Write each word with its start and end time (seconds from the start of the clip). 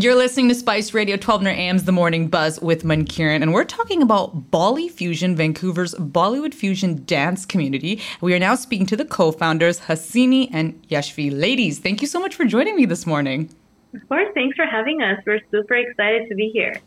You're 0.00 0.14
listening 0.14 0.48
to 0.50 0.54
Spice 0.54 0.94
Radio 0.94 1.14
1200 1.16 1.58
AM's 1.58 1.82
The 1.82 1.90
Morning 1.90 2.28
Buzz 2.28 2.60
with 2.60 2.84
Mankiran, 2.84 3.42
and 3.42 3.52
we're 3.52 3.64
talking 3.64 4.00
about 4.00 4.48
Bolly 4.48 4.88
Fusion, 4.88 5.34
Vancouver's 5.34 5.92
Bollywood 5.94 6.54
fusion 6.54 7.04
dance 7.04 7.44
community. 7.44 8.00
We 8.20 8.32
are 8.32 8.38
now 8.38 8.54
speaking 8.54 8.86
to 8.86 8.96
the 8.96 9.04
co-founders, 9.04 9.80
Hasini 9.80 10.50
and 10.52 10.80
Yeshvi. 10.86 11.36
Ladies, 11.36 11.80
thank 11.80 12.00
you 12.00 12.06
so 12.06 12.20
much 12.20 12.36
for 12.36 12.44
joining 12.44 12.76
me 12.76 12.84
this 12.84 13.06
morning. 13.06 13.52
Of 13.92 14.08
course, 14.08 14.28
thanks 14.34 14.54
for 14.54 14.66
having 14.66 15.02
us. 15.02 15.18
We're 15.26 15.40
super 15.50 15.74
excited 15.74 16.28
to 16.28 16.36
be 16.36 16.50
here. 16.50 16.80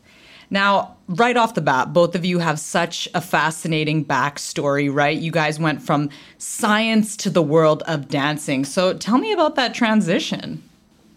Now, 0.48 0.96
right 1.06 1.36
off 1.36 1.52
the 1.52 1.60
bat, 1.60 1.92
both 1.92 2.14
of 2.14 2.24
you 2.24 2.38
have 2.38 2.58
such 2.58 3.10
a 3.12 3.20
fascinating 3.20 4.06
backstory, 4.06 4.90
right? 4.90 5.18
You 5.18 5.32
guys 5.32 5.60
went 5.60 5.82
from 5.82 6.08
science 6.38 7.18
to 7.18 7.28
the 7.28 7.42
world 7.42 7.82
of 7.82 8.08
dancing. 8.08 8.64
So 8.64 8.94
tell 8.94 9.18
me 9.18 9.32
about 9.34 9.54
that 9.56 9.74
transition. 9.74 10.62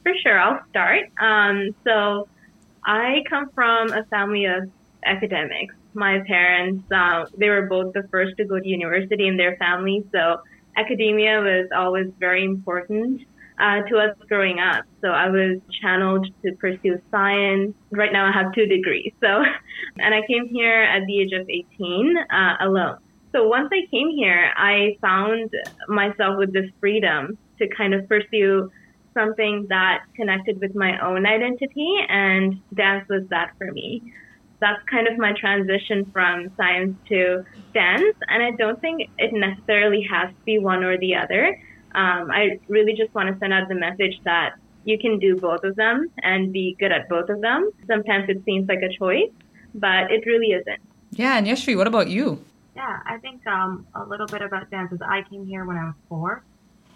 For 0.06 0.14
sure, 0.22 0.40
I'll 0.40 0.62
start. 0.70 1.10
Um, 1.20 1.76
so, 1.84 2.28
I 2.86 3.24
come 3.28 3.50
from 3.56 3.92
a 3.92 4.04
family 4.06 4.46
of 4.46 4.70
academics. 5.04 5.74
My 5.96 6.20
parents, 6.28 6.84
uh, 6.92 7.26
they 7.36 7.50
were 7.50 7.64
both 7.64 7.94
the 7.94 8.04
first 8.12 8.38
to 8.38 8.46
go 8.46 8.60
to 8.60 8.68
university 8.68 9.28
in 9.28 9.38
their 9.38 9.56
family, 9.58 10.06
so 10.12 10.42
academia 10.78 11.40
was 11.40 11.68
always 11.76 12.12
very 12.20 12.46
important 12.46 13.22
uh, 13.60 13.82
to 13.90 13.98
us 13.98 14.16
growing 14.28 14.60
up. 14.60 14.86
So 15.02 15.08
I 15.08 15.30
was 15.30 15.60
channeled 15.82 16.28
to 16.44 16.52
pursue 16.58 17.02
science. 17.10 17.74
Right 17.92 18.12
now, 18.14 18.28
I 18.28 18.32
have 18.32 18.54
two 18.54 18.68
degrees. 18.68 19.14
So, 19.22 19.44
and 20.00 20.14
I 20.14 20.22
came 20.28 20.48
here 20.48 20.84
at 20.84 21.06
the 21.08 21.22
age 21.22 21.32
of 21.34 21.50
18 21.50 22.18
uh, 22.18 22.56
alone. 22.62 22.98
So 23.32 23.48
once 23.48 23.70
I 23.72 23.88
came 23.90 24.10
here, 24.10 24.52
I 24.56 24.98
found 25.02 25.52
myself 25.88 26.38
with 26.38 26.54
this 26.54 26.70
freedom 26.80 27.38
to 27.60 27.68
kind 27.76 27.94
of 27.94 28.08
pursue 28.08 28.72
something 29.16 29.66
that 29.70 30.04
connected 30.16 30.60
with 30.62 30.76
my 30.76 31.00
own 31.00 31.26
identity, 31.26 31.96
and 32.08 32.62
dance 32.74 33.08
was 33.10 33.24
that 33.30 33.54
for 33.58 33.72
me. 33.72 34.04
That's 34.62 34.82
kind 34.90 35.08
of 35.08 35.18
my 35.18 35.34
transition 35.34 36.06
from 36.14 36.52
science 36.56 36.96
to 37.10 37.44
dance, 37.74 38.16
and 38.30 38.44
I 38.44 38.52
don't 38.52 38.80
think 38.80 39.10
it 39.18 39.34
necessarily 39.34 40.08
has 40.12 40.30
to 40.30 40.42
be 40.46 40.60
one 40.60 40.84
or 40.84 40.98
the 40.98 41.16
other. 41.16 41.48
Um, 41.94 42.30
I 42.32 42.60
really 42.68 42.94
just 42.94 43.14
want 43.16 43.34
to 43.34 43.40
send 43.40 43.54
out 43.54 43.68
the 43.68 43.76
message 43.76 44.20
that 44.26 44.56
you 44.84 45.00
can 45.00 45.18
do 45.18 45.36
both 45.36 45.64
of 45.64 45.76
them 45.76 46.10
and 46.22 46.54
be 46.54 46.76
good 46.80 46.92
at 46.92 47.10
both 47.10 47.30
of 47.30 47.42
them. 47.42 47.72
Sometimes 47.88 48.30
it 48.30 48.44
seems 48.46 48.68
like 48.68 48.82
a 48.82 48.96
choice, 48.98 49.32
but 49.74 50.12
it 50.12 50.26
really 50.26 50.52
isn't. 50.52 50.80
Yeah, 51.12 51.38
and 51.38 51.48
Yeshvi, 51.48 51.76
what 51.76 51.88
about 51.88 52.10
you? 52.10 52.44
Yeah, 52.76 53.00
I 53.06 53.18
think 53.18 53.46
um, 53.48 53.88
a 53.96 54.04
little 54.04 54.28
bit 54.28 54.42
about 54.42 54.70
dance 54.70 54.92
is 54.92 55.00
I 55.02 55.24
came 55.30 55.46
here 55.46 55.66
when 55.66 55.78
I 55.78 55.86
was 55.86 55.96
four 56.10 56.44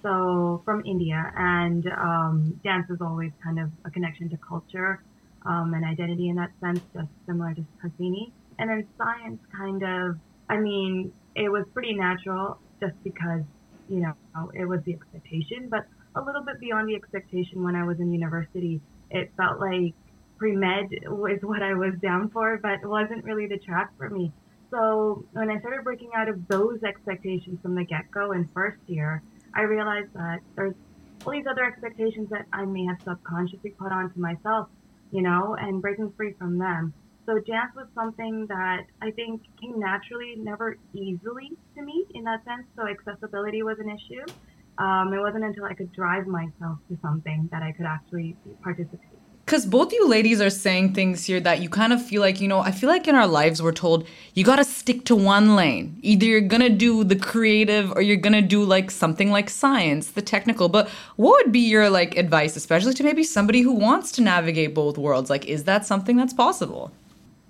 so 0.02 0.61
from 0.66 0.83
India, 0.86 1.31
and 1.36 1.86
um, 1.88 2.59
dance 2.64 2.89
is 2.89 3.00
always 3.02 3.31
kind 3.44 3.59
of 3.59 3.69
a 3.86 3.89
connection 3.89 4.30
to 4.30 4.38
culture 4.38 5.03
um, 5.45 5.73
and 5.73 5.86
identity 5.86 6.30
in 6.30 6.36
that 6.36 6.52
sense, 6.61 6.80
just 6.94 7.09
similar 7.25 7.53
to 7.53 7.66
Hasini. 7.83 8.31
And 8.58 8.70
then 8.70 8.88
science, 8.97 9.39
kind 9.55 9.83
of, 9.83 10.17
I 10.50 10.58
mean, 10.58 11.11
it 11.36 11.50
was 11.50 11.66
pretty 11.73 11.94
natural 11.94 12.59
just 12.81 12.95
because, 13.03 13.42
you 13.89 14.02
know, 14.02 14.14
it 14.53 14.66
was 14.66 14.81
the 14.86 14.94
expectation, 14.94 15.70
but 15.70 15.86
a 16.16 16.22
little 16.22 16.44
bit 16.44 16.59
beyond 16.59 16.89
the 16.89 16.95
expectation 16.95 17.64
when 17.64 17.75
I 17.75 17.86
was 17.86 18.00
in 18.00 18.11
university. 18.11 18.81
It 19.11 19.31
felt 19.38 19.59
like 19.59 19.94
pre 20.38 20.55
med 20.55 20.88
was 21.08 21.39
what 21.42 21.61
I 21.61 21.73
was 21.73 21.94
down 22.02 22.30
for, 22.30 22.58
but 22.61 22.88
wasn't 22.88 23.23
really 23.23 23.47
the 23.47 23.58
track 23.58 23.92
for 23.97 24.09
me. 24.09 24.31
So 24.72 25.25
when 25.31 25.50
I 25.50 25.59
started 25.59 25.83
breaking 25.83 26.11
out 26.16 26.30
of 26.30 26.47
those 26.47 26.83
expectations 26.83 27.59
from 27.61 27.75
the 27.75 27.83
get 27.83 28.11
go 28.11 28.31
in 28.33 28.47
first 28.53 28.77
year, 28.88 29.23
I 29.53 29.61
realized 29.61 30.14
that 30.14 30.39
there's 30.55 30.75
all 31.25 31.33
these 31.33 31.45
other 31.50 31.64
expectations 31.64 32.30
that 32.30 32.45
I 32.53 32.66
may 32.66 32.86
have 32.86 32.97
subconsciously 33.03 33.72
put 33.72 33.92
onto 33.92 34.19
myself, 34.19 34.69
you 35.11 35.22
know, 35.22 35.55
and 35.59 35.81
breaking 35.81 36.14
free 36.16 36.33
from 36.38 36.58
them. 36.58 36.94
So 37.25 37.38
dance 37.39 37.75
was 37.75 37.88
something 37.94 38.47
that 38.47 38.86
I 39.02 39.11
think 39.11 39.42
came 39.61 39.80
naturally, 39.80 40.36
never 40.38 40.77
easily 40.94 41.52
to 41.75 41.83
me 41.83 42.05
in 42.16 42.23
that 42.23 42.43
sense. 42.45 42.65
So 42.76 42.88
accessibility 42.88 43.61
was 43.61 43.77
an 43.80 43.89
issue. 43.89 44.26
Um, 44.77 45.14
it 45.14 45.20
wasn't 45.20 45.43
until 45.43 45.65
I 45.65 45.73
could 45.73 45.92
drive 45.92 46.26
myself 46.26 46.80
to 46.89 46.98
something 47.02 47.49
that 47.52 47.61
I 47.61 47.73
could 47.73 47.86
actually 47.86 48.36
participate 48.64 49.19
because 49.49 49.65
both 49.65 49.92
you 49.92 50.08
ladies 50.08 50.39
are 50.42 50.49
saying 50.52 50.93
things 50.93 51.26
here 51.26 51.39
that 51.39 51.60
you 51.60 51.70
kind 51.70 51.92
of 51.92 52.05
feel 52.05 52.21
like, 52.21 52.39
you 52.39 52.48
know, 52.48 52.60
I 52.60 52.70
feel 52.70 52.87
like 52.87 53.08
in 53.08 53.15
our 53.15 53.26
lives 53.26 53.64
we're 53.64 53.71
told 53.71 54.05
you 54.36 54.43
got 54.43 54.58
to 54.58 54.64
stick 54.64 55.05
to 55.05 55.15
one 55.15 55.55
lane. 55.55 55.98
Either 56.04 56.23
you're 56.23 56.42
going 56.42 56.61
to 56.61 56.70
do 56.70 57.04
the 57.04 57.15
creative 57.15 57.92
or 57.93 58.04
you're 58.04 58.15
going 58.15 58.33
to 58.33 58.43
do 58.43 58.64
like 58.64 58.92
something 58.92 59.32
like 59.32 59.49
science, 59.49 60.11
the 60.11 60.21
technical. 60.21 60.70
But 60.70 60.88
what 61.15 61.43
would 61.43 61.52
be 61.52 61.61
your 61.61 61.89
like 61.89 62.15
advice, 62.15 62.55
especially 62.55 62.93
to 62.93 63.04
maybe 63.04 63.23
somebody 63.23 63.61
who 63.61 63.73
wants 63.73 64.11
to 64.14 64.21
navigate 64.21 64.76
both 64.76 64.99
worlds? 64.99 65.32
Like, 65.32 65.48
is 65.48 65.64
that 65.64 65.83
something 65.83 66.15
that's 66.15 66.33
possible? 66.33 66.92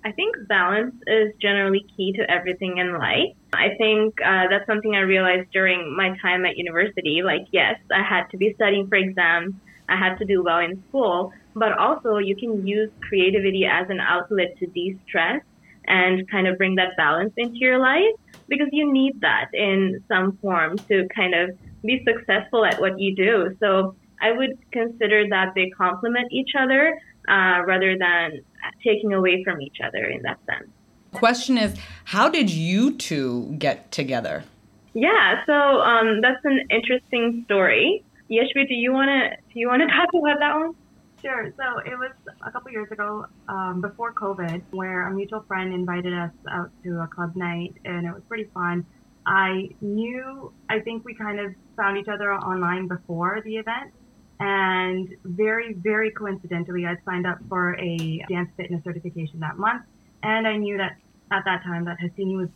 I 0.02 0.12
think 0.12 0.36
balance 0.48 0.94
is 1.06 1.34
generally 1.38 1.84
key 1.98 2.14
to 2.14 2.30
everything 2.30 2.78
in 2.78 2.96
life. 2.96 3.34
I 3.52 3.74
think 3.76 4.18
uh, 4.24 4.48
that's 4.48 4.64
something 4.64 4.94
I 4.94 5.00
realized 5.00 5.50
during 5.52 5.94
my 5.94 6.16
time 6.22 6.46
at 6.46 6.56
university. 6.56 7.20
Like, 7.22 7.48
yes, 7.50 7.78
I 7.94 8.02
had 8.02 8.30
to 8.30 8.38
be 8.38 8.54
studying 8.54 8.88
for 8.88 8.96
exams. 8.96 9.52
I 9.90 9.96
had 9.96 10.16
to 10.18 10.24
do 10.24 10.42
well 10.42 10.58
in 10.58 10.82
school, 10.88 11.32
but 11.54 11.76
also 11.76 12.18
you 12.18 12.36
can 12.36 12.66
use 12.66 12.90
creativity 13.00 13.66
as 13.66 13.90
an 13.90 14.00
outlet 14.00 14.56
to 14.58 14.66
de-stress 14.66 15.42
and 15.86 16.30
kind 16.30 16.46
of 16.46 16.56
bring 16.56 16.76
that 16.76 16.96
balance 16.96 17.32
into 17.36 17.56
your 17.56 17.78
life 17.78 18.14
because 18.48 18.68
you 18.72 18.92
need 18.92 19.20
that 19.20 19.46
in 19.52 20.02
some 20.08 20.38
form 20.40 20.78
to 20.88 21.08
kind 21.14 21.34
of 21.34 21.56
be 21.82 22.04
successful 22.06 22.64
at 22.64 22.80
what 22.80 22.98
you 22.98 23.14
do. 23.14 23.56
So 23.60 23.96
I 24.20 24.32
would 24.32 24.58
consider 24.72 25.28
that 25.30 25.52
they 25.54 25.70
complement 25.70 26.30
each 26.30 26.50
other 26.58 26.98
uh, 27.28 27.62
rather 27.66 27.96
than 27.98 28.40
taking 28.84 29.12
away 29.12 29.42
from 29.44 29.60
each 29.60 29.78
other 29.84 30.04
in 30.04 30.22
that 30.22 30.38
sense. 30.46 30.70
Question 31.12 31.58
is, 31.58 31.76
how 32.04 32.28
did 32.28 32.50
you 32.50 32.96
two 32.96 33.54
get 33.58 33.90
together? 33.90 34.44
Yeah, 34.92 35.44
so 35.46 35.52
um, 35.52 36.20
that's 36.20 36.44
an 36.44 36.60
interesting 36.70 37.42
story. 37.46 38.04
Yeshvi, 38.30 38.68
do 38.68 38.74
you 38.74 38.92
want 38.92 39.08
to 39.08 39.36
do 39.52 39.60
you 39.60 39.68
want 39.68 39.82
to 39.82 39.88
talk 39.96 40.08
about 40.14 40.38
that 40.38 40.54
one? 40.56 40.74
Sure. 41.20 41.52
So 41.56 41.78
it 41.84 41.98
was 41.98 42.12
a 42.46 42.50
couple 42.50 42.70
years 42.70 42.90
ago, 42.90 43.26
um, 43.48 43.80
before 43.82 44.14
COVID, 44.14 44.62
where 44.70 45.06
a 45.06 45.10
mutual 45.12 45.42
friend 45.42 45.74
invited 45.74 46.14
us 46.14 46.30
out 46.50 46.70
to 46.82 47.00
a 47.00 47.06
club 47.06 47.36
night, 47.36 47.74
and 47.84 48.06
it 48.06 48.12
was 48.12 48.22
pretty 48.26 48.48
fun. 48.54 48.86
I 49.26 49.68
knew, 49.82 50.50
I 50.70 50.80
think 50.80 51.04
we 51.04 51.14
kind 51.14 51.38
of 51.38 51.54
found 51.76 51.98
each 51.98 52.08
other 52.08 52.32
online 52.32 52.88
before 52.88 53.42
the 53.44 53.56
event, 53.56 53.92
and 54.38 55.14
very, 55.24 55.74
very 55.74 56.10
coincidentally, 56.10 56.86
I 56.86 56.96
signed 57.04 57.26
up 57.26 57.38
for 57.50 57.78
a 57.78 58.24
dance 58.30 58.50
fitness 58.56 58.82
certification 58.82 59.40
that 59.40 59.58
month, 59.58 59.82
and 60.22 60.48
I 60.48 60.56
knew 60.56 60.78
that 60.78 60.96
at 61.30 61.44
that 61.44 61.62
time 61.62 61.84
that 61.84 61.98
Hasini 61.98 62.38
was 62.38 62.48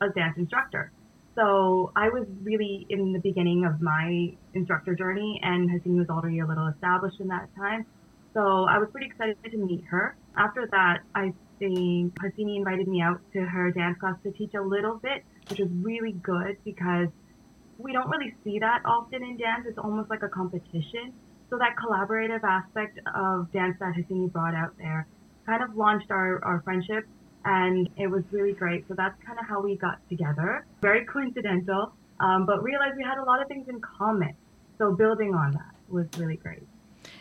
a 0.00 0.08
dance 0.10 0.38
instructor. 0.38 0.92
So 1.34 1.90
I 1.96 2.08
was 2.08 2.26
really 2.42 2.86
in 2.88 3.12
the 3.12 3.18
beginning 3.18 3.64
of 3.64 3.80
my 3.80 4.36
instructor 4.54 4.94
journey, 4.94 5.40
and 5.42 5.68
Hasini 5.68 5.98
was 5.98 6.08
already 6.08 6.38
a 6.38 6.46
little 6.46 6.68
established 6.68 7.20
in 7.20 7.28
that 7.28 7.48
time. 7.56 7.86
So 8.34 8.66
I 8.68 8.78
was 8.78 8.88
pretty 8.92 9.06
excited 9.06 9.36
to 9.42 9.58
meet 9.58 9.84
her. 9.90 10.16
After 10.36 10.68
that, 10.70 10.98
I 11.14 11.32
think 11.58 12.14
Hasini 12.20 12.56
invited 12.56 12.86
me 12.86 13.00
out 13.00 13.20
to 13.32 13.40
her 13.40 13.72
dance 13.72 13.98
class 13.98 14.14
to 14.22 14.30
teach 14.32 14.54
a 14.54 14.62
little 14.62 14.96
bit, 14.96 15.24
which 15.48 15.58
was 15.58 15.68
really 15.82 16.12
good 16.12 16.56
because 16.64 17.08
we 17.78 17.92
don't 17.92 18.08
really 18.08 18.34
see 18.44 18.60
that 18.60 18.82
often 18.84 19.22
in 19.22 19.36
dance. 19.36 19.66
It's 19.66 19.78
almost 19.78 20.10
like 20.10 20.22
a 20.22 20.28
competition. 20.28 21.12
So 21.50 21.58
that 21.58 21.74
collaborative 21.76 22.42
aspect 22.44 22.98
of 23.14 23.52
dance 23.52 23.76
that 23.80 23.94
Hasini 23.94 24.32
brought 24.32 24.54
out 24.54 24.76
there 24.78 25.06
kind 25.46 25.62
of 25.62 25.76
launched 25.76 26.10
our, 26.10 26.42
our 26.44 26.62
friendship 26.62 27.04
and 27.44 27.88
it 27.96 28.06
was 28.06 28.24
really 28.30 28.52
great. 28.52 28.86
So 28.88 28.94
that's 28.94 29.20
kind 29.24 29.38
of 29.38 29.46
how 29.46 29.60
we 29.60 29.76
got 29.76 29.98
together. 30.08 30.64
Very 30.82 31.04
coincidental, 31.04 31.92
um, 32.20 32.46
but 32.46 32.62
realized 32.62 32.96
we 32.96 33.04
had 33.04 33.18
a 33.18 33.24
lot 33.24 33.42
of 33.42 33.48
things 33.48 33.68
in 33.68 33.80
common. 33.80 34.34
So 34.78 34.92
building 34.92 35.34
on 35.34 35.52
that 35.52 35.74
was 35.88 36.06
really 36.18 36.36
great. 36.36 36.62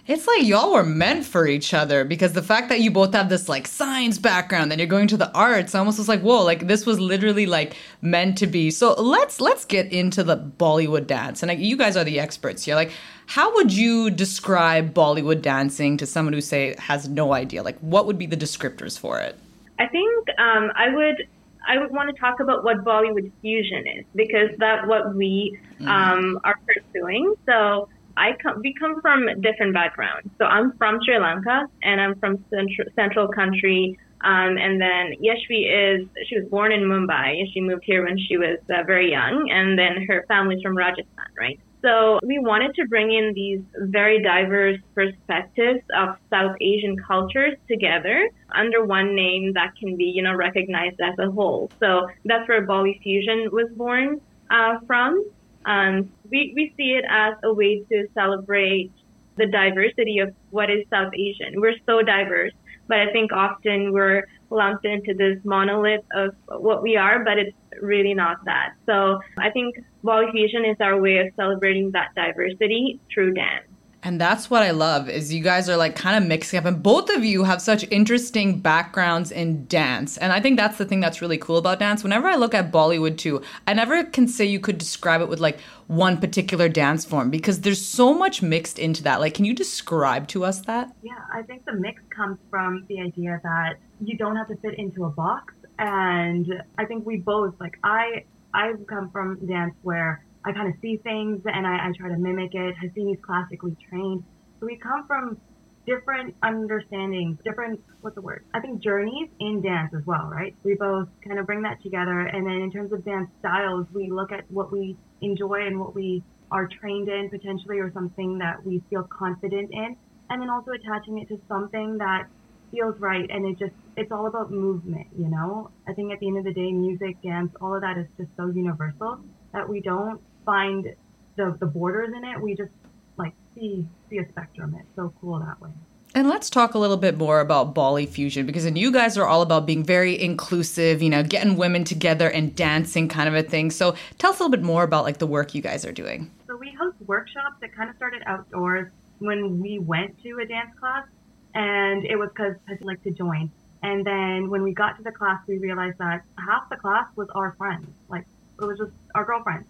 It's 0.05 0.27
like 0.27 0.43
y'all 0.43 0.73
were 0.73 0.83
meant 0.83 1.25
for 1.25 1.47
each 1.47 1.73
other 1.73 2.03
because 2.03 2.33
the 2.33 2.41
fact 2.41 2.67
that 2.69 2.81
you 2.81 2.91
both 2.91 3.13
have 3.13 3.29
this 3.29 3.47
like 3.47 3.67
science 3.67 4.17
background 4.17 4.71
and 4.71 4.79
you're 4.79 4.87
going 4.87 5.07
to 5.07 5.17
the 5.17 5.31
arts 5.31 5.73
almost 5.73 5.97
was 5.97 6.09
like 6.09 6.21
whoa 6.21 6.43
like 6.43 6.67
this 6.67 6.85
was 6.85 6.99
literally 6.99 7.45
like 7.45 7.75
meant 8.01 8.37
to 8.39 8.47
be. 8.47 8.69
So 8.69 8.93
let's 8.93 9.39
let's 9.39 9.63
get 9.63 9.93
into 9.93 10.23
the 10.23 10.37
Bollywood 10.37 11.07
dance 11.07 11.41
and 11.41 11.49
like, 11.49 11.59
you 11.59 11.77
guys 11.77 11.95
are 11.95 12.03
the 12.03 12.19
experts 12.19 12.65
here. 12.65 12.75
Like 12.75 12.91
how 13.27 13.53
would 13.55 13.71
you 13.71 14.09
describe 14.09 14.93
Bollywood 14.93 15.41
dancing 15.41 15.95
to 15.97 16.05
someone 16.05 16.33
who 16.33 16.41
say 16.41 16.75
has 16.79 17.07
no 17.07 17.33
idea? 17.33 17.63
Like 17.63 17.79
what 17.79 18.05
would 18.05 18.17
be 18.17 18.25
the 18.25 18.37
descriptors 18.37 18.99
for 18.99 19.19
it? 19.19 19.37
I 19.83 19.87
think 19.87 20.29
um, 20.39 20.71
I 20.75 20.95
would 20.95 21.27
I 21.67 21.77
would 21.77 21.91
want 21.91 22.13
to 22.13 22.19
talk 22.19 22.39
about 22.39 22.63
what 22.63 22.83
Bollywood 22.83 23.31
fusion 23.41 23.85
is 23.87 24.05
because 24.15 24.49
that's 24.57 24.87
what 24.87 25.15
we 25.15 25.57
mm-hmm. 25.79 25.87
um, 25.87 26.39
are 26.43 26.59
pursuing. 26.67 27.35
So 27.45 27.89
I 28.17 28.33
come, 28.41 28.61
we 28.61 28.73
come 28.73 29.01
from 29.01 29.41
different 29.41 29.73
backgrounds. 29.73 30.29
So 30.37 30.45
I'm 30.45 30.73
from 30.77 30.99
Sri 31.03 31.17
Lanka 31.17 31.67
and 31.81 32.01
I'm 32.01 32.15
from 32.19 32.43
central, 32.49 32.87
central 32.95 33.27
country. 33.29 33.97
Um, 34.21 34.57
and 34.57 34.79
then 34.79 35.15
Yeshvi 35.21 35.61
is, 35.71 36.07
she 36.27 36.39
was 36.39 36.47
born 36.49 36.71
in 36.71 36.81
Mumbai. 36.81 37.43
She 37.53 37.61
moved 37.61 37.83
here 37.85 38.05
when 38.05 38.17
she 38.17 38.37
was 38.37 38.57
uh, 38.69 38.83
very 38.83 39.09
young. 39.11 39.49
And 39.49 39.79
then 39.79 40.05
her 40.07 40.25
family's 40.27 40.61
from 40.61 40.77
Rajasthan, 40.77 41.31
right? 41.39 41.59
So 41.83 42.19
we 42.23 42.39
wanted 42.39 42.73
to 42.75 42.85
bring 42.87 43.11
in 43.11 43.33
these 43.33 43.59
very 43.77 44.23
diverse 44.23 44.79
perspectives 44.95 45.81
of 45.93 46.15
South 46.29 46.55
Asian 46.61 46.95
cultures 46.97 47.57
together 47.67 48.29
under 48.55 48.85
one 48.85 49.13
name 49.15 49.51
that 49.53 49.73
can 49.77 49.97
be, 49.97 50.05
you 50.05 50.23
know, 50.23 50.33
recognized 50.33 51.01
as 51.01 51.19
a 51.19 51.29
whole. 51.29 51.69
So 51.81 52.07
that's 52.23 52.47
where 52.47 52.65
Bolly 52.65 53.01
Fusion 53.03 53.49
was 53.51 53.69
born 53.75 54.21
uh, 54.49 54.79
from. 54.87 55.25
Um, 55.65 56.09
we, 56.31 56.53
we 56.55 56.73
see 56.77 56.91
it 56.93 57.03
as 57.09 57.33
a 57.43 57.53
way 57.53 57.83
to 57.91 58.07
celebrate 58.13 58.91
the 59.35 59.47
diversity 59.47 60.19
of 60.19 60.33
what 60.51 60.69
is 60.69 60.85
South 60.89 61.11
Asian. 61.13 61.59
We're 61.59 61.75
so 61.85 62.01
diverse, 62.01 62.53
but 62.87 62.99
I 62.99 63.11
think 63.11 63.33
often 63.33 63.91
we're 63.91 64.23
lumped 64.49 64.85
into 64.85 65.13
this 65.13 65.37
monolith 65.43 66.05
of 66.13 66.33
what 66.47 66.81
we 66.81 66.95
are, 66.95 67.25
but 67.25 67.37
it's 67.37 67.57
really 67.81 68.13
not 68.13 68.45
that. 68.45 68.75
So 68.85 69.19
I 69.37 69.49
think 69.49 69.75
Bolly 70.03 70.31
Fusion 70.31 70.65
is 70.65 70.77
our 70.81 70.99
way 70.99 71.17
of 71.19 71.27
celebrating 71.35 71.91
that 71.91 72.13
diversity 72.15 72.99
through 73.13 73.33
dance. 73.33 73.65
And 74.05 74.19
that's 74.19 74.49
what 74.49 74.63
I 74.63 74.71
love 74.71 75.07
is 75.09 75.33
you 75.33 75.41
guys 75.41 75.69
are 75.69 75.77
like 75.77 75.95
kind 75.95 76.21
of 76.21 76.27
mixing 76.27 76.59
up 76.59 76.65
and 76.65 76.83
both 76.83 77.09
of 77.09 77.23
you 77.23 77.45
have 77.45 77.61
such 77.61 77.85
interesting 77.89 78.59
backgrounds 78.59 79.31
in 79.31 79.65
dance. 79.67 80.17
And 80.17 80.33
I 80.33 80.41
think 80.41 80.59
that's 80.59 80.77
the 80.77 80.83
thing 80.83 80.99
that's 80.99 81.21
really 81.21 81.37
cool 81.37 81.55
about 81.55 81.79
dance. 81.79 82.03
Whenever 82.03 82.27
I 82.27 82.35
look 82.35 82.53
at 82.53 82.69
Bollywood 82.69 83.17
too, 83.17 83.41
I 83.65 83.73
never 83.73 84.03
can 84.03 84.27
say 84.27 84.43
you 84.43 84.59
could 84.59 84.77
describe 84.77 85.21
it 85.21 85.29
with 85.29 85.39
like 85.39 85.61
one 85.87 86.17
particular 86.17 86.67
dance 86.67 87.05
form 87.05 87.29
because 87.29 87.61
there's 87.61 87.83
so 87.83 88.13
much 88.13 88.41
mixed 88.41 88.77
into 88.77 89.03
that. 89.03 89.21
Like 89.21 89.35
can 89.35 89.45
you 89.45 89.55
describe 89.55 90.27
to 90.29 90.43
us 90.43 90.59
that? 90.61 90.93
Yeah, 91.01 91.13
I 91.33 91.41
think 91.43 91.63
the 91.63 91.73
mix 91.73 92.01
comes 92.09 92.39
from 92.49 92.83
the 92.89 92.99
idea 92.99 93.39
that 93.43 93.75
you 94.01 94.17
don't 94.17 94.35
have 94.35 94.49
to 94.49 94.57
fit 94.57 94.77
into 94.77 95.05
a 95.05 95.09
box 95.09 95.53
and 95.79 96.61
I 96.77 96.85
think 96.85 97.05
we 97.05 97.17
both 97.17 97.55
like 97.59 97.79
I 97.83 98.25
I 98.53 98.73
come 98.87 99.09
from 99.11 99.45
dance 99.47 99.73
where 99.81 100.25
I 100.45 100.51
kind 100.51 100.67
of 100.67 100.75
see 100.81 100.97
things 100.97 101.41
and 101.45 101.65
I, 101.65 101.87
I 101.87 101.91
try 101.97 102.09
to 102.09 102.17
mimic 102.17 102.53
it. 102.53 102.75
Hasini's 102.75 103.19
classically 103.21 103.75
trained. 103.89 104.23
So 104.59 104.65
we 104.65 104.77
come 104.77 105.07
from 105.07 105.37
different 105.85 106.35
understandings, 106.43 107.37
different, 107.43 107.79
what's 108.01 108.15
the 108.15 108.21
word? 108.21 108.45
I 108.53 108.59
think 108.59 108.81
journeys 108.81 109.29
in 109.39 109.61
dance 109.61 109.93
as 109.93 110.05
well, 110.05 110.29
right? 110.31 110.55
We 110.63 110.75
both 110.75 111.09
kind 111.25 111.39
of 111.39 111.45
bring 111.45 111.61
that 111.63 111.81
together. 111.81 112.19
And 112.21 112.45
then 112.45 112.61
in 112.61 112.71
terms 112.71 112.93
of 112.93 113.03
dance 113.03 113.29
styles, 113.39 113.87
we 113.93 114.09
look 114.09 114.31
at 114.31 114.49
what 114.49 114.71
we 114.71 114.97
enjoy 115.21 115.65
and 115.65 115.79
what 115.79 115.95
we 115.95 116.23
are 116.51 116.67
trained 116.67 117.09
in 117.09 117.29
potentially 117.29 117.79
or 117.79 117.91
something 117.93 118.37
that 118.37 118.65
we 118.65 118.81
feel 118.89 119.03
confident 119.03 119.71
in. 119.71 119.97
And 120.29 120.41
then 120.41 120.49
also 120.49 120.71
attaching 120.71 121.19
it 121.19 121.27
to 121.29 121.39
something 121.47 121.97
that 121.97 122.27
feels 122.73 122.99
right. 122.99 123.29
And 123.29 123.45
it 123.45 123.59
just, 123.59 123.75
it's 123.95 124.11
all 124.11 124.27
about 124.27 124.51
movement, 124.51 125.07
you 125.17 125.29
know? 125.29 125.69
I 125.87 125.93
think 125.93 126.11
at 126.11 126.19
the 126.19 126.27
end 126.27 126.39
of 126.39 126.43
the 126.43 126.53
day, 126.53 126.71
music, 126.71 127.21
dance, 127.21 127.53
all 127.61 127.75
of 127.75 127.81
that 127.81 127.97
is 127.97 128.07
just 128.17 128.29
so 128.35 128.47
universal 128.47 129.19
that 129.53 129.69
we 129.69 129.79
don't 129.79 130.19
find 130.45 130.93
the, 131.37 131.55
the 131.59 131.67
borders 131.67 132.09
in 132.15 132.25
it. 132.25 132.41
We 132.41 132.55
just 132.55 132.71
like 133.17 133.33
see 133.53 133.85
see 134.09 134.17
a 134.17 134.27
spectrum. 134.29 134.75
It's 134.79 134.95
so 134.95 135.13
cool 135.21 135.39
that 135.39 135.61
way. 135.61 135.69
And 136.15 136.29
let's 136.29 136.49
talk 136.49 136.75
a 136.75 136.77
little 136.77 136.97
bit 136.97 137.17
more 137.17 137.39
about 137.39 137.73
Bolly 137.73 138.05
Fusion 138.05 138.45
because 138.45 138.65
then 138.65 138.75
you 138.75 138.91
guys 138.91 139.17
are 139.17 139.25
all 139.25 139.41
about 139.41 139.65
being 139.65 139.83
very 139.83 140.19
inclusive, 140.19 141.01
you 141.01 141.09
know, 141.09 141.23
getting 141.23 141.55
women 141.55 141.83
together 141.83 142.29
and 142.29 142.55
dancing 142.55 143.07
kind 143.07 143.27
of 143.27 143.33
a 143.33 143.41
thing. 143.41 143.71
So 143.71 143.95
tell 144.19 144.31
us 144.31 144.39
a 144.39 144.43
little 144.43 144.51
bit 144.51 144.61
more 144.61 144.83
about 144.83 145.05
like 145.05 145.17
the 145.17 145.25
work 145.25 145.55
you 145.55 145.61
guys 145.61 145.85
are 145.85 145.91
doing. 145.91 146.31
So 146.45 146.55
we 146.55 146.71
host 146.79 146.97
workshops 147.07 147.55
that 147.61 147.75
kind 147.75 147.89
of 147.89 147.95
started 147.95 148.21
outdoors 148.27 148.91
when 149.19 149.59
we 149.59 149.79
went 149.79 150.21
to 150.21 150.39
a 150.39 150.45
dance 150.45 150.69
class 150.79 151.07
and 151.53 152.05
it 152.05 152.17
was 152.17 152.29
because 152.29 152.55
I 152.67 152.77
like 152.81 153.03
to 153.03 153.11
join. 153.11 153.51
And 153.81 154.05
then 154.05 154.49
when 154.49 154.63
we 154.63 154.73
got 154.73 154.97
to 154.97 155.03
the 155.03 155.11
class, 155.11 155.39
we 155.47 155.57
realized 155.57 155.97
that 155.97 156.23
half 156.37 156.69
the 156.69 156.77
class 156.77 157.05
was 157.15 157.27
our 157.35 157.53
friends. 157.57 157.87
Like 158.09 158.25
it 158.61 158.65
was 158.65 158.77
just 158.77 158.91
our 159.13 159.25
girlfriends. 159.25 159.67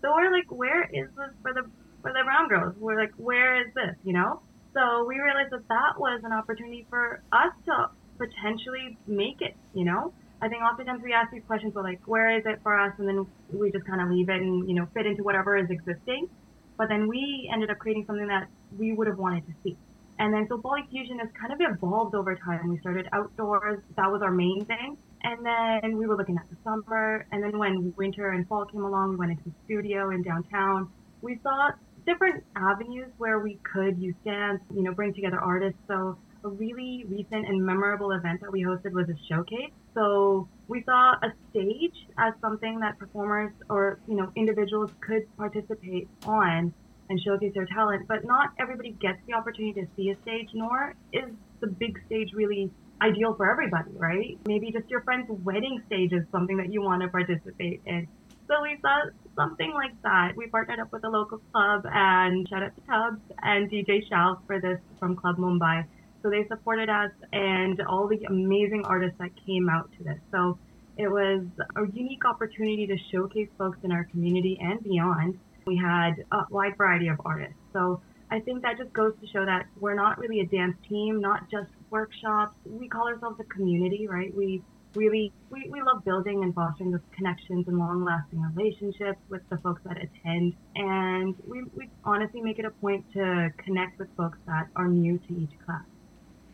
So 0.00 0.14
we're 0.14 0.30
like, 0.30 0.50
where 0.50 0.84
is 0.84 1.08
this 1.16 1.30
for 1.42 1.52
the 1.52 1.64
for 2.02 2.12
the 2.12 2.22
brown 2.24 2.48
girls? 2.48 2.74
We're 2.78 3.00
like, 3.00 3.12
where 3.16 3.60
is 3.60 3.74
this? 3.74 3.96
You 4.04 4.12
know? 4.12 4.40
So 4.72 5.04
we 5.04 5.18
realized 5.18 5.50
that 5.50 5.66
that 5.68 5.98
was 5.98 6.20
an 6.22 6.32
opportunity 6.32 6.86
for 6.88 7.22
us 7.32 7.52
to 7.64 7.90
potentially 8.18 8.96
make 9.06 9.40
it. 9.40 9.56
You 9.74 9.84
know? 9.84 10.12
I 10.40 10.48
think 10.48 10.62
oftentimes 10.62 11.02
we 11.02 11.12
ask 11.12 11.32
these 11.32 11.42
questions, 11.46 11.72
but 11.74 11.82
like, 11.82 12.00
where 12.06 12.38
is 12.38 12.44
it 12.46 12.60
for 12.62 12.78
us? 12.78 12.92
And 12.98 13.08
then 13.08 13.26
we 13.52 13.72
just 13.72 13.86
kind 13.86 14.00
of 14.00 14.10
leave 14.10 14.28
it 14.28 14.40
and 14.40 14.68
you 14.68 14.74
know 14.74 14.86
fit 14.94 15.06
into 15.06 15.24
whatever 15.24 15.56
is 15.56 15.70
existing. 15.70 16.28
But 16.76 16.88
then 16.88 17.08
we 17.08 17.50
ended 17.52 17.70
up 17.70 17.78
creating 17.78 18.04
something 18.06 18.28
that 18.28 18.48
we 18.78 18.92
would 18.92 19.06
have 19.06 19.18
wanted 19.18 19.46
to 19.46 19.52
see. 19.64 19.76
And 20.18 20.32
then 20.32 20.46
so 20.48 20.56
Bolly 20.56 20.82
Fusion 20.90 21.18
has 21.18 21.28
kind 21.38 21.52
of 21.52 21.60
evolved 21.60 22.14
over 22.14 22.34
time. 22.36 22.68
We 22.68 22.78
started 22.78 23.06
outdoors. 23.12 23.80
That 23.96 24.10
was 24.10 24.22
our 24.22 24.30
main 24.30 24.64
thing. 24.64 24.96
And 25.22 25.44
then 25.44 25.98
we 25.98 26.06
were 26.06 26.16
looking 26.16 26.36
at 26.36 26.48
the 26.48 26.56
summer. 26.64 27.26
And 27.32 27.42
then 27.42 27.58
when 27.58 27.92
winter 27.96 28.30
and 28.30 28.46
fall 28.48 28.64
came 28.66 28.84
along, 28.84 29.10
we 29.10 29.16
went 29.16 29.32
into 29.32 29.44
the 29.44 29.54
studio 29.64 30.10
in 30.10 30.22
downtown. 30.22 30.90
We 31.20 31.38
saw 31.42 31.70
different 32.06 32.44
avenues 32.54 33.08
where 33.18 33.40
we 33.40 33.58
could 33.72 33.98
use 33.98 34.14
dance, 34.24 34.62
you 34.74 34.82
know, 34.82 34.92
bring 34.92 35.12
together 35.12 35.40
artists. 35.40 35.78
So 35.88 36.16
a 36.44 36.48
really 36.48 37.04
recent 37.08 37.46
and 37.48 37.64
memorable 37.64 38.12
event 38.12 38.40
that 38.40 38.52
we 38.52 38.62
hosted 38.62 38.92
was 38.92 39.08
a 39.08 39.16
showcase. 39.28 39.72
So 39.94 40.48
we 40.68 40.82
saw 40.84 41.14
a 41.22 41.32
stage 41.50 42.06
as 42.18 42.32
something 42.40 42.78
that 42.80 42.98
performers 42.98 43.52
or, 43.68 43.98
you 44.06 44.14
know, 44.14 44.30
individuals 44.36 44.90
could 45.00 45.24
participate 45.36 46.08
on 46.24 46.72
and 47.08 47.20
showcase 47.20 47.52
their 47.54 47.66
talent, 47.66 48.06
but 48.08 48.24
not 48.24 48.50
everybody 48.58 48.96
gets 49.00 49.18
the 49.26 49.34
opportunity 49.34 49.80
to 49.80 49.86
see 49.96 50.10
a 50.10 50.16
stage, 50.22 50.48
nor 50.54 50.94
is 51.12 51.30
the 51.60 51.68
big 51.68 51.94
stage 52.06 52.30
really 52.34 52.70
ideal 53.02 53.34
for 53.36 53.50
everybody, 53.50 53.90
right? 53.96 54.38
Maybe 54.46 54.72
just 54.72 54.88
your 54.88 55.02
friend's 55.02 55.28
wedding 55.28 55.82
stage 55.86 56.12
is 56.12 56.24
something 56.32 56.56
that 56.56 56.72
you 56.72 56.82
want 56.82 57.02
to 57.02 57.08
participate 57.08 57.82
in. 57.84 58.08
So 58.48 58.62
we 58.62 58.78
saw 58.80 59.02
something 59.38 59.72
like 59.74 59.94
that. 60.04 60.32
We 60.36 60.46
partnered 60.48 60.80
up 60.80 60.88
with 60.92 61.04
a 61.04 61.08
local 61.08 61.38
club 61.52 61.82
and 61.84 62.46
shout 62.48 62.62
out 62.62 62.74
to 62.74 62.82
Tubbs 62.88 63.22
and 63.42 63.70
DJ 63.70 64.00
Shalv 64.10 64.38
for 64.46 64.60
this 64.60 64.78
from 64.98 65.16
Club 65.16 65.36
Mumbai. 65.36 65.84
So 66.22 66.30
they 66.30 66.46
supported 66.48 66.88
us 66.88 67.10
and 67.32 67.80
all 67.88 68.08
the 68.08 68.24
amazing 68.28 68.82
artists 68.84 69.16
that 69.18 69.30
came 69.46 69.68
out 69.68 69.90
to 69.98 70.04
this. 70.04 70.18
So 70.32 70.58
it 70.96 71.08
was 71.08 71.44
a 71.76 71.82
unique 71.92 72.24
opportunity 72.24 72.86
to 72.86 72.96
showcase 73.12 73.48
folks 73.58 73.78
in 73.82 73.92
our 73.92 74.06
community 74.10 74.56
and 74.60 74.82
beyond. 74.82 75.34
We 75.66 75.76
had 75.76 76.24
a 76.30 76.44
wide 76.50 76.76
variety 76.76 77.08
of 77.08 77.20
artists. 77.24 77.58
So 77.72 78.00
I 78.30 78.38
think 78.40 78.62
that 78.62 78.78
just 78.78 78.92
goes 78.92 79.14
to 79.20 79.26
show 79.26 79.44
that 79.44 79.66
we're 79.80 79.94
not 79.94 80.18
really 80.18 80.40
a 80.40 80.46
dance 80.46 80.76
team, 80.88 81.20
not 81.20 81.50
just 81.50 81.70
workshops. 81.90 82.56
We 82.64 82.88
call 82.88 83.08
ourselves 83.08 83.40
a 83.40 83.44
community, 83.44 84.06
right? 84.06 84.34
We 84.34 84.62
really 84.94 85.32
we, 85.50 85.68
we 85.70 85.82
love 85.82 86.04
building 86.04 86.42
and 86.42 86.54
fostering 86.54 86.90
those 86.90 87.00
connections 87.14 87.66
and 87.68 87.78
long 87.78 88.04
lasting 88.04 88.40
relationships 88.54 89.18
with 89.28 89.42
the 89.50 89.58
folks 89.58 89.82
that 89.84 89.98
attend 89.98 90.54
and 90.74 91.34
we, 91.46 91.62
we 91.74 91.90
honestly 92.04 92.40
make 92.40 92.58
it 92.58 92.64
a 92.64 92.70
point 92.70 93.04
to 93.12 93.50
connect 93.58 93.98
with 93.98 94.08
folks 94.16 94.38
that 94.46 94.68
are 94.74 94.88
new 94.88 95.18
to 95.18 95.36
each 95.38 95.50
class 95.66 95.82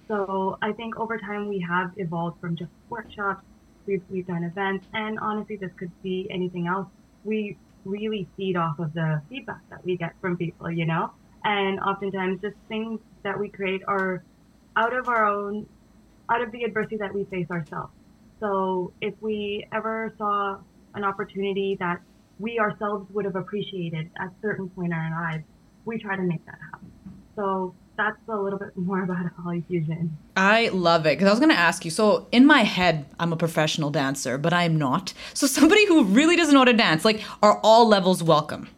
so 0.08 0.58
i 0.60 0.72
think 0.72 0.98
over 0.98 1.18
time 1.18 1.48
we 1.48 1.60
have 1.60 1.92
evolved 1.98 2.40
from 2.40 2.56
just 2.56 2.70
workshops 2.90 3.44
we've, 3.86 4.02
we've 4.10 4.26
done 4.26 4.42
events 4.42 4.84
and 4.92 5.18
honestly 5.20 5.56
this 5.56 5.70
could 5.78 5.92
be 6.02 6.26
anything 6.30 6.66
else 6.66 6.88
we 7.24 7.56
really 7.84 8.28
feed 8.36 8.56
off 8.56 8.78
of 8.78 8.92
the 8.94 9.20
feedback 9.28 9.60
that 9.70 9.84
we 9.84 9.96
get 9.96 10.14
from 10.20 10.36
people 10.36 10.70
you 10.70 10.86
know 10.86 11.10
and 11.44 11.80
oftentimes 11.80 12.40
just 12.40 12.56
things 12.68 13.00
that 13.22 13.38
we 13.38 13.48
create 13.48 13.82
are 13.86 14.22
out 14.76 14.94
of 14.94 15.08
our 15.08 15.26
own, 15.26 15.66
out 16.30 16.40
of 16.40 16.52
the 16.52 16.62
adversity 16.64 16.96
that 16.96 17.12
we 17.14 17.24
face 17.24 17.46
ourselves. 17.50 17.92
So 18.40 18.92
if 19.00 19.14
we 19.20 19.66
ever 19.72 20.14
saw 20.18 20.58
an 20.94 21.04
opportunity 21.04 21.76
that 21.80 22.00
we 22.38 22.58
ourselves 22.58 23.06
would 23.12 23.24
have 23.24 23.36
appreciated 23.36 24.10
at 24.18 24.28
a 24.28 24.32
certain 24.40 24.68
point 24.70 24.92
in 24.92 24.98
our 24.98 25.10
lives, 25.10 25.44
we 25.84 25.98
try 25.98 26.16
to 26.16 26.22
make 26.22 26.44
that 26.46 26.58
happen. 26.72 26.90
So 27.36 27.74
that's 27.96 28.16
a 28.28 28.36
little 28.36 28.58
bit 28.58 28.76
more 28.76 29.02
about 29.02 29.24
Bolly 29.38 29.64
Fusion. 29.68 30.16
I 30.36 30.68
love 30.68 31.06
it 31.06 31.18
because 31.18 31.28
I 31.28 31.30
was 31.30 31.38
going 31.40 31.52
to 31.52 31.58
ask 31.58 31.84
you. 31.84 31.90
So 31.90 32.26
in 32.32 32.46
my 32.46 32.60
head, 32.60 33.06
I'm 33.18 33.32
a 33.32 33.36
professional 33.36 33.90
dancer, 33.90 34.38
but 34.38 34.52
I'm 34.52 34.76
not. 34.76 35.12
So 35.34 35.46
somebody 35.46 35.86
who 35.86 36.04
really 36.04 36.36
doesn't 36.36 36.52
know 36.52 36.60
how 36.60 36.64
to 36.64 36.72
dance, 36.72 37.04
like, 37.04 37.22
are 37.42 37.58
all 37.62 37.86
levels 37.86 38.22
welcome? 38.22 38.68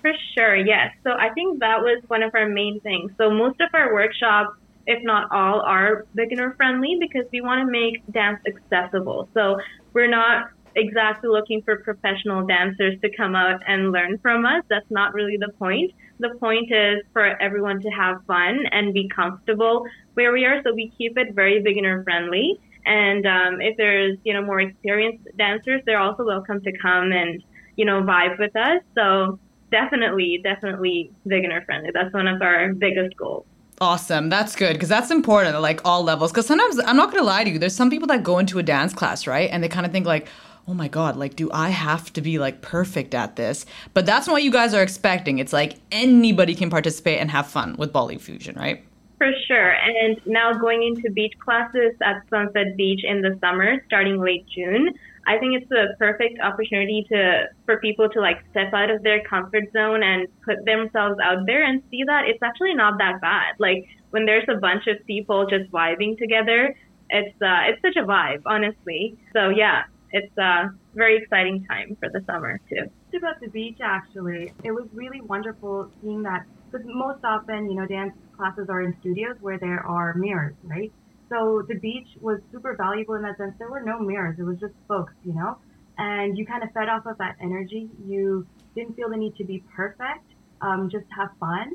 For 0.00 0.12
sure, 0.34 0.56
yes. 0.56 0.94
So 1.02 1.12
I 1.12 1.30
think 1.30 1.60
that 1.60 1.80
was 1.80 2.02
one 2.08 2.22
of 2.22 2.34
our 2.34 2.48
main 2.48 2.80
things. 2.80 3.12
So 3.16 3.30
most 3.30 3.60
of 3.60 3.68
our 3.72 3.92
workshops 3.92 4.58
if 4.86 5.02
not 5.02 5.30
all, 5.30 5.60
are 5.60 6.06
beginner 6.14 6.54
friendly 6.56 6.96
because 7.00 7.24
we 7.32 7.40
want 7.40 7.66
to 7.66 7.70
make 7.70 8.02
dance 8.12 8.40
accessible. 8.46 9.28
So 9.34 9.58
we're 9.92 10.08
not 10.08 10.50
exactly 10.76 11.28
looking 11.28 11.62
for 11.62 11.76
professional 11.76 12.46
dancers 12.46 13.00
to 13.02 13.10
come 13.16 13.34
out 13.34 13.60
and 13.66 13.92
learn 13.92 14.18
from 14.18 14.44
us. 14.44 14.62
That's 14.68 14.90
not 14.90 15.14
really 15.14 15.36
the 15.36 15.52
point. 15.58 15.92
The 16.20 16.30
point 16.40 16.72
is 16.72 17.02
for 17.12 17.40
everyone 17.40 17.80
to 17.80 17.88
have 17.90 18.24
fun 18.26 18.66
and 18.70 18.94
be 18.94 19.08
comfortable 19.08 19.84
where 20.14 20.32
we 20.32 20.44
are. 20.44 20.62
So 20.62 20.72
we 20.72 20.92
keep 20.96 21.18
it 21.18 21.34
very 21.34 21.60
beginner 21.60 22.02
friendly. 22.04 22.60
And 22.86 23.26
um, 23.26 23.60
if 23.60 23.76
there's 23.76 24.18
you 24.24 24.34
know 24.34 24.42
more 24.42 24.60
experienced 24.60 25.26
dancers, 25.36 25.80
they're 25.86 26.00
also 26.00 26.24
welcome 26.24 26.60
to 26.62 26.72
come 26.78 27.12
and 27.12 27.42
you 27.76 27.84
know 27.84 28.02
vibe 28.02 28.38
with 28.38 28.54
us. 28.56 28.82
So 28.94 29.38
definitely, 29.70 30.40
definitely 30.42 31.10
beginner 31.26 31.62
friendly. 31.64 31.90
That's 31.92 32.12
one 32.12 32.28
of 32.28 32.42
our 32.42 32.74
biggest 32.74 33.16
goals. 33.16 33.46
Awesome. 33.80 34.28
That's 34.28 34.54
good 34.54 34.74
because 34.74 34.88
that's 34.88 35.10
important 35.10 35.60
like 35.60 35.80
all 35.84 36.04
levels. 36.04 36.30
Because 36.30 36.46
sometimes 36.46 36.78
I'm 36.86 36.96
not 36.96 37.10
going 37.10 37.20
to 37.20 37.26
lie 37.26 37.42
to 37.42 37.50
you, 37.50 37.58
there's 37.58 37.74
some 37.74 37.90
people 37.90 38.06
that 38.08 38.22
go 38.22 38.38
into 38.38 38.58
a 38.58 38.62
dance 38.62 38.94
class, 38.94 39.26
right? 39.26 39.50
And 39.50 39.64
they 39.64 39.68
kind 39.68 39.84
of 39.84 39.92
think 39.92 40.06
like, 40.06 40.28
oh 40.66 40.74
my 40.74 40.88
God, 40.88 41.16
like, 41.16 41.36
do 41.36 41.50
I 41.52 41.70
have 41.70 42.12
to 42.14 42.20
be 42.20 42.38
like 42.38 42.62
perfect 42.62 43.14
at 43.14 43.36
this? 43.36 43.66
But 43.92 44.06
that's 44.06 44.26
what 44.26 44.42
you 44.42 44.50
guys 44.50 44.74
are 44.74 44.82
expecting. 44.82 45.38
It's 45.38 45.52
like 45.52 45.76
anybody 45.92 46.54
can 46.54 46.70
participate 46.70 47.20
and 47.20 47.30
have 47.30 47.46
fun 47.46 47.76
with 47.76 47.92
Bolly 47.92 48.18
Fusion, 48.18 48.56
right? 48.56 48.84
For 49.18 49.30
sure. 49.46 49.72
And 49.72 50.20
now 50.26 50.52
going 50.52 50.82
into 50.82 51.10
beach 51.10 51.34
classes 51.38 51.92
at 52.02 52.22
Sunset 52.30 52.76
Beach 52.76 53.04
in 53.04 53.20
the 53.20 53.38
summer, 53.40 53.82
starting 53.86 54.20
late 54.20 54.46
June, 54.54 54.92
I 55.26 55.38
think 55.38 55.62
it's 55.62 55.70
a 55.70 55.96
perfect 55.98 56.40
opportunity 56.40 57.06
to 57.10 57.46
for 57.64 57.78
people 57.78 58.08
to 58.10 58.20
like 58.20 58.42
step 58.50 58.74
out 58.74 58.90
of 58.90 59.02
their 59.02 59.22
comfort 59.22 59.72
zone 59.72 60.02
and 60.02 60.28
put 60.44 60.64
themselves 60.64 61.18
out 61.22 61.46
there 61.46 61.64
and 61.64 61.82
see 61.90 62.02
that 62.04 62.24
it's 62.26 62.42
actually 62.42 62.74
not 62.74 62.98
that 62.98 63.20
bad. 63.20 63.54
Like 63.58 63.86
when 64.10 64.26
there's 64.26 64.44
a 64.48 64.56
bunch 64.56 64.86
of 64.86 65.04
people 65.06 65.46
just 65.46 65.70
vibing 65.70 66.18
together, 66.18 66.76
it's 67.08 67.40
uh, 67.40 67.62
it's 67.68 67.80
such 67.80 67.96
a 67.96 68.06
vibe, 68.06 68.42
honestly. 68.44 69.16
So 69.32 69.48
yeah, 69.48 69.84
it's 70.14 70.38
a 70.38 70.70
very 70.94 71.16
exciting 71.16 71.66
time 71.68 71.96
for 71.98 72.08
the 72.08 72.24
summer 72.24 72.60
too. 72.70 72.86
About 73.16 73.40
the 73.40 73.48
beach, 73.48 73.78
actually, 73.82 74.52
it 74.62 74.70
was 74.70 74.86
really 74.92 75.20
wonderful 75.20 75.90
seeing 76.00 76.22
that 76.22 76.46
because 76.70 76.86
most 76.86 77.24
often, 77.24 77.70
you 77.70 77.76
know, 77.76 77.86
dance 77.86 78.12
classes 78.36 78.66
are 78.68 78.82
in 78.82 78.94
studios 79.00 79.36
where 79.40 79.58
there 79.58 79.80
are 79.86 80.14
mirrors, 80.14 80.54
right? 80.64 80.92
So 81.30 81.62
the 81.68 81.76
beach 81.76 82.08
was 82.20 82.40
super 82.52 82.76
valuable 82.76 83.14
in 83.14 83.22
that 83.22 83.38
sense. 83.38 83.54
There 83.58 83.70
were 83.70 83.82
no 83.82 83.98
mirrors. 83.98 84.38
It 84.38 84.42
was 84.42 84.58
just 84.60 84.74
folks, 84.86 85.12
you 85.24 85.32
know, 85.34 85.58
and 85.98 86.38
you 86.38 86.46
kind 86.46 86.62
of 86.62 86.70
fed 86.72 86.88
off 86.88 87.06
of 87.06 87.18
that 87.18 87.36
energy. 87.40 87.88
You 88.06 88.46
didn't 88.76 88.94
feel 88.94 89.08
the 89.08 89.16
need 89.16 89.34
to 89.36 89.44
be 89.44 89.64
perfect. 89.74 90.26
Um, 90.60 90.90
just 90.90 91.06
have 91.16 91.30
fun. 91.40 91.72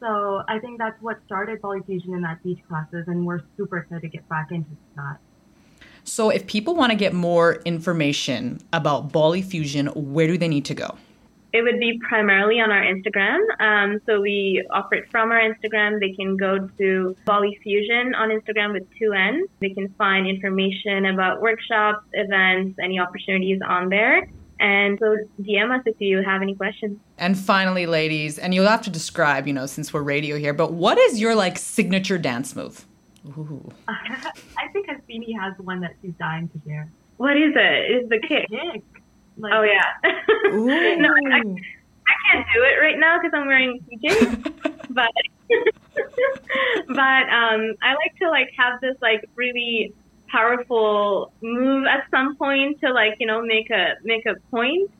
So 0.00 0.42
I 0.48 0.58
think 0.60 0.78
that's 0.78 1.00
what 1.00 1.18
started 1.26 1.60
Bolly 1.60 1.80
Fusion 1.86 2.14
in 2.14 2.22
that 2.22 2.42
beach 2.42 2.60
classes, 2.68 3.04
and 3.06 3.26
we're 3.26 3.40
super 3.56 3.78
excited 3.78 4.02
to 4.02 4.08
get 4.08 4.28
back 4.28 4.48
into 4.50 4.70
that. 4.96 5.18
So 6.04 6.30
if 6.30 6.46
people 6.46 6.74
want 6.74 6.90
to 6.90 6.96
get 6.96 7.12
more 7.12 7.54
information 7.64 8.60
about 8.72 9.12
Bolly 9.12 9.42
Fusion, 9.42 9.86
where 9.88 10.26
do 10.26 10.38
they 10.38 10.48
need 10.48 10.64
to 10.66 10.74
go? 10.74 10.96
It 11.52 11.62
would 11.62 11.80
be 11.80 11.98
primarily 12.08 12.60
on 12.60 12.70
our 12.70 12.82
Instagram. 12.82 13.40
Um, 13.60 14.00
so 14.06 14.20
we 14.20 14.64
offer 14.70 14.94
it 14.94 15.10
from 15.10 15.32
our 15.32 15.40
Instagram. 15.40 15.98
They 15.98 16.12
can 16.12 16.36
go 16.36 16.68
to 16.78 17.16
Bolly 17.24 17.58
Fusion 17.62 18.14
on 18.14 18.28
Instagram 18.28 18.72
with 18.72 18.86
two 18.96 19.12
N's. 19.12 19.48
They 19.58 19.70
can 19.70 19.88
find 19.98 20.28
information 20.28 21.06
about 21.06 21.40
workshops, 21.40 22.06
events, 22.12 22.78
any 22.80 23.00
opportunities 23.00 23.60
on 23.66 23.88
there. 23.88 24.28
And 24.60 24.98
so 25.00 25.16
DM 25.40 25.76
us 25.76 25.82
if 25.86 25.96
you 26.00 26.22
have 26.22 26.42
any 26.42 26.54
questions. 26.54 26.98
And 27.18 27.36
finally, 27.36 27.86
ladies, 27.86 28.38
and 28.38 28.54
you'll 28.54 28.68
have 28.68 28.82
to 28.82 28.90
describe, 28.90 29.46
you 29.46 29.54
know, 29.54 29.66
since 29.66 29.92
we're 29.92 30.02
radio 30.02 30.36
here, 30.36 30.52
but 30.52 30.72
what 30.72 30.98
is 30.98 31.18
your 31.18 31.34
like 31.34 31.58
signature 31.58 32.18
dance 32.18 32.54
move? 32.54 32.86
Ooh. 33.28 33.70
I 33.88 34.68
think 34.72 34.88
Hasini 34.88 35.38
has 35.38 35.58
one 35.58 35.80
that 35.80 35.94
she's 36.00 36.14
dying 36.18 36.48
to 36.48 36.60
share. 36.68 36.90
What 37.16 37.36
is 37.36 37.52
it? 37.54 37.90
It 37.90 38.04
is 38.04 38.08
the 38.08 38.18
kick? 38.18 38.48
Kick. 38.48 38.82
Like, 39.36 39.52
oh 39.54 39.62
yeah. 39.62 39.92
no, 40.52 41.08
I, 41.08 41.38
I, 41.38 42.32
can't 42.32 42.46
do 42.54 42.62
it 42.62 42.80
right 42.80 42.98
now 42.98 43.18
because 43.18 43.32
I'm 43.34 43.46
wearing 43.46 43.80
PJs. 43.90 44.84
but 44.90 45.10
but 46.88 47.28
um, 47.30 47.74
I 47.82 47.94
like 47.94 48.16
to 48.20 48.30
like 48.30 48.50
have 48.56 48.80
this 48.80 48.96
like 49.00 49.28
really 49.34 49.92
powerful 50.28 51.32
move 51.42 51.86
at 51.86 52.06
some 52.10 52.36
point 52.36 52.80
to 52.80 52.92
like 52.92 53.16
you 53.18 53.26
know 53.26 53.42
make 53.42 53.70
a 53.70 53.94
make 54.02 54.26
a 54.26 54.34
point. 54.50 54.90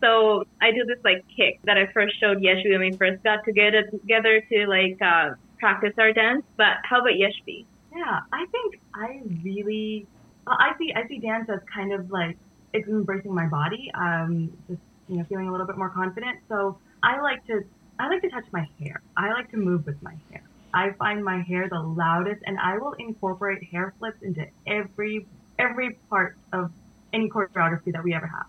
So 0.00 0.44
I 0.62 0.70
do 0.70 0.84
this 0.84 0.98
like 1.04 1.24
kick 1.34 1.60
that 1.64 1.76
I 1.76 1.86
first 1.92 2.18
showed 2.18 2.38
Yeshvi 2.38 2.70
when 2.70 2.80
we 2.80 2.92
first 2.92 3.22
got 3.22 3.44
together 3.44 3.82
together 3.90 4.40
to 4.40 4.66
like 4.66 5.00
uh, 5.02 5.30
practice 5.60 5.94
our 5.98 6.12
dance. 6.12 6.44
But 6.56 6.78
how 6.82 7.00
about 7.00 7.12
Yeshvi? 7.12 7.64
Yeah, 7.94 8.20
I 8.32 8.46
think 8.46 8.80
I 8.94 9.20
really 9.44 10.06
I 10.46 10.72
see 10.78 10.92
I 10.94 11.06
see 11.06 11.18
dance 11.18 11.48
as 11.48 11.60
kind 11.72 11.92
of 11.92 12.10
like 12.10 12.36
it's 12.72 12.88
embracing 12.88 13.34
my 13.34 13.46
body. 13.46 13.90
Um, 13.94 14.52
just 14.68 14.80
you 15.08 15.18
know, 15.18 15.24
feeling 15.24 15.48
a 15.48 15.52
little 15.52 15.66
bit 15.66 15.76
more 15.76 15.90
confident. 15.90 16.38
So 16.48 16.78
I 17.02 17.20
like 17.20 17.46
to 17.46 17.62
I 17.98 18.08
like 18.08 18.22
to 18.22 18.30
touch 18.30 18.46
my 18.52 18.66
hair. 18.80 19.00
I 19.16 19.32
like 19.32 19.50
to 19.50 19.56
move 19.56 19.86
with 19.86 20.02
my 20.02 20.14
hair. 20.30 20.42
I 20.72 20.90
find 20.92 21.24
my 21.24 21.42
hair 21.42 21.68
the 21.68 21.80
loudest, 21.80 22.42
and 22.46 22.58
I 22.58 22.78
will 22.78 22.92
incorporate 22.92 23.62
hair 23.64 23.92
flips 23.98 24.22
into 24.22 24.46
every 24.66 25.26
every 25.58 25.98
part 26.08 26.36
of 26.52 26.70
any 27.12 27.28
choreography 27.28 27.92
that 27.92 28.02
we 28.02 28.14
ever 28.14 28.26
have. 28.26 28.46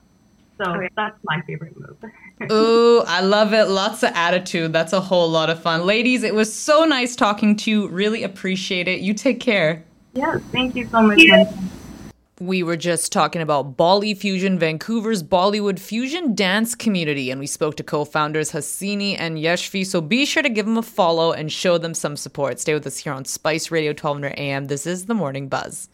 So 0.64 0.72
okay. 0.72 0.90
that's 0.96 1.18
my 1.24 1.42
favorite 1.42 1.76
move. 1.80 1.98
I 3.08 3.22
love 3.22 3.54
it. 3.54 3.66
Lots 3.66 4.04
of 4.04 4.12
attitude. 4.14 4.74
That's 4.74 4.94
a 4.94 5.02
whole 5.02 5.30
lot 5.30 5.50
of 5.50 5.62
fun. 5.62 5.86
Ladies, 5.86 6.24
it 6.24 6.34
was 6.34 6.54
so 6.54 6.86
nice 6.86 7.16
talking 7.16 7.56
to 7.58 7.72
you. 7.72 7.88
Really 7.88 8.24
appreciate 8.24 8.88
it. 8.88 9.02
You 9.02 9.14
take 9.14 9.40
care. 9.40 9.84
Yeah, 10.14 10.40
thank 10.52 10.76
you 10.76 10.88
so 10.88 11.02
much. 11.02 11.20
Yeah. 11.22 11.52
We 12.40 12.64
were 12.64 12.76
just 12.76 13.12
talking 13.12 13.42
about 13.42 13.78
Bolly 13.78 14.16
Fusion, 14.16 14.58
Vancouver's 14.58 15.22
Bollywood 15.22 15.78
fusion 15.78 16.34
dance 16.34 16.74
community, 16.74 17.30
and 17.30 17.40
we 17.40 17.46
spoke 17.46 17.78
to 17.78 17.84
co 17.84 18.04
founders 18.04 18.52
Hasini 18.52 19.16
and 19.20 19.38
Yeshvi. 19.38 19.86
So 19.86 20.02
be 20.02 20.26
sure 20.26 20.42
to 20.42 20.50
give 20.50 20.66
them 20.66 20.78
a 20.78 20.82
follow 20.82 21.34
and 21.34 21.52
show 21.52 21.78
them 21.78 21.94
some 21.94 22.18
support. 22.18 22.60
Stay 22.60 22.74
with 22.74 22.88
us 22.88 22.98
here 22.98 23.14
on 23.14 23.26
Spice 23.26 23.70
Radio 23.70 23.92
1200 23.92 24.40
AM. 24.40 24.66
This 24.66 24.88
is 24.88 25.06
the 25.06 25.14
Morning 25.14 25.50
Buzz. 25.50 25.88